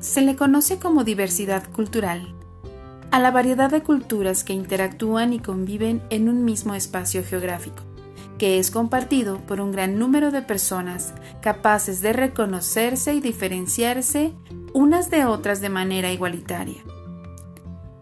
Se 0.00 0.20
le 0.20 0.36
conoce 0.36 0.78
como 0.78 1.02
diversidad 1.02 1.68
cultural 1.72 2.34
a 3.10 3.18
la 3.18 3.30
variedad 3.30 3.70
de 3.70 3.82
culturas 3.82 4.44
que 4.44 4.52
interactúan 4.52 5.32
y 5.32 5.40
conviven 5.40 6.02
en 6.10 6.28
un 6.28 6.44
mismo 6.44 6.74
espacio 6.74 7.24
geográfico, 7.24 7.82
que 8.36 8.58
es 8.58 8.70
compartido 8.70 9.38
por 9.46 9.60
un 9.60 9.72
gran 9.72 9.98
número 9.98 10.30
de 10.30 10.42
personas 10.42 11.14
capaces 11.40 12.00
de 12.00 12.12
reconocerse 12.12 13.14
y 13.14 13.20
diferenciarse 13.20 14.34
unas 14.74 15.10
de 15.10 15.24
otras 15.24 15.60
de 15.60 15.70
manera 15.70 16.12
igualitaria. 16.12 16.82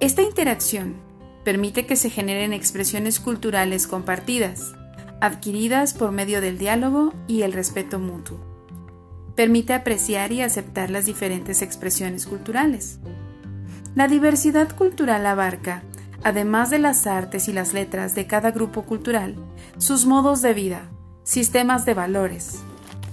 Esta 0.01 0.23
interacción 0.23 0.97
permite 1.45 1.87
que 1.87 1.97
se 1.97 2.11
generen 2.11 2.53
expresiones 2.53 3.21
culturales 3.21 3.87
compartidas, 3.87 4.75
adquiridas 5.21 5.95
por 5.95 6.11
medio 6.11 6.41
del 6.41 6.59
diálogo 6.59 7.15
y 7.29 7.43
el 7.43 7.53
respeto 7.53 7.99
mutuo. 7.99 8.56
Permite 9.37 9.75
apreciar 9.75 10.33
y 10.33 10.41
aceptar 10.41 10.91
las 10.91 11.05
diferentes 11.05 11.61
expresiones 11.63 12.27
culturales. 12.27 12.99
La 13.95 14.09
diversidad 14.09 14.75
cultural 14.75 15.27
abarca, 15.27 15.83
además 16.23 16.71
de 16.71 16.79
las 16.79 17.07
artes 17.07 17.47
y 17.49 17.53
las 17.53 17.75
letras 17.75 18.15
de 18.15 18.27
cada 18.27 18.51
grupo 18.51 18.83
cultural, 18.83 19.37
sus 19.77 20.07
modos 20.07 20.41
de 20.43 20.55
vida, 20.55 20.89
sistemas 21.23 21.85
de 21.85 21.95
valores, 21.95 22.61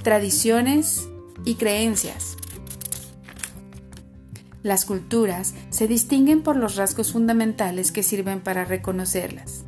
tradiciones 0.01 1.07
y 1.43 1.55
creencias. 1.55 2.37
Las 4.63 4.85
culturas 4.85 5.53
se 5.69 5.89
distinguen 5.89 6.41
por 6.41 6.55
los 6.55 6.77
rasgos 6.77 7.11
fundamentales 7.11 7.91
que 7.91 8.01
sirven 8.01 8.39
para 8.39 8.63
reconocerlas. 8.63 9.65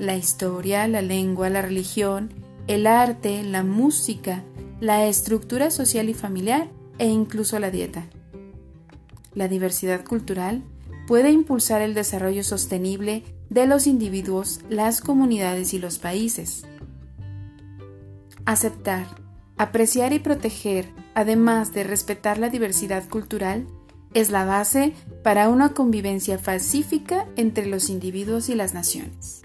La 0.00 0.16
historia, 0.16 0.88
la 0.88 1.02
lengua, 1.02 1.50
la 1.50 1.62
religión, 1.62 2.30
el 2.66 2.88
arte, 2.88 3.44
la 3.44 3.62
música, 3.62 4.42
la 4.82 5.06
estructura 5.06 5.70
social 5.70 6.08
y 6.08 6.12
familiar 6.12 6.68
e 6.98 7.06
incluso 7.06 7.56
la 7.60 7.70
dieta. 7.70 8.04
La 9.32 9.46
diversidad 9.46 10.04
cultural 10.04 10.64
puede 11.06 11.30
impulsar 11.30 11.82
el 11.82 11.94
desarrollo 11.94 12.42
sostenible 12.42 13.22
de 13.48 13.68
los 13.68 13.86
individuos, 13.86 14.58
las 14.68 15.00
comunidades 15.00 15.72
y 15.72 15.78
los 15.78 16.00
países. 16.00 16.64
Aceptar, 18.44 19.06
apreciar 19.56 20.12
y 20.12 20.18
proteger, 20.18 20.88
además 21.14 21.72
de 21.72 21.84
respetar 21.84 22.38
la 22.38 22.48
diversidad 22.48 23.08
cultural, 23.08 23.68
es 24.14 24.30
la 24.30 24.44
base 24.44 24.94
para 25.22 25.48
una 25.48 25.74
convivencia 25.74 26.38
pacífica 26.38 27.28
entre 27.36 27.66
los 27.66 27.88
individuos 27.88 28.48
y 28.48 28.56
las 28.56 28.74
naciones. 28.74 29.42